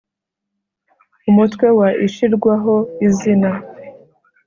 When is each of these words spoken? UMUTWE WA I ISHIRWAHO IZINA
UMUTWE 1.29 1.65
WA 1.77 1.87
I 1.93 1.99
ISHIRWAHO 2.07 2.73
IZINA 3.05 3.51